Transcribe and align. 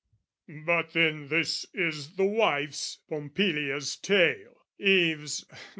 But 0.65 0.93
then 0.93 1.27
this 1.27 1.67
is 1.75 2.15
the 2.15 2.25
wife's 2.25 2.97
Pompilia's 3.07 3.95
tale 3.97 4.65
Eve's... 4.79 5.45